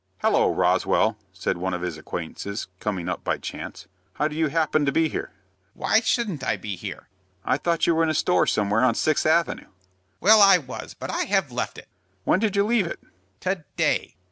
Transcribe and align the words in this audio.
"Hallo, 0.21 0.51
Roswell!" 0.51 1.15
said 1.31 1.57
one 1.57 1.75
of 1.75 1.83
his 1.83 1.95
acquaintances, 1.95 2.67
coming 2.79 3.07
up 3.07 3.23
by 3.23 3.37
chance. 3.37 3.85
"How 4.13 4.27
do 4.27 4.35
you 4.35 4.47
happen 4.47 4.83
to 4.87 4.91
be 4.91 5.09
here?" 5.09 5.31
"Why 5.75 5.99
shouldn't 5.99 6.43
I 6.43 6.57
be 6.57 6.75
here?" 6.75 7.07
"I 7.45 7.57
thought 7.57 7.85
you 7.85 7.93
were 7.93 8.01
in 8.01 8.09
a 8.09 8.15
store 8.15 8.47
somewhere 8.47 8.81
on 8.83 8.95
Sixth 8.95 9.27
Avenue." 9.27 9.67
"Well, 10.19 10.41
I 10.41 10.57
was, 10.57 10.95
but 10.95 11.11
I 11.11 11.25
have 11.25 11.51
left 11.51 11.77
it." 11.77 11.87
"When 12.23 12.39
did 12.39 12.55
you 12.55 12.65
leave 12.65 12.87
it?" 12.87 12.99
"To 13.41 13.63
day." 13.77 14.15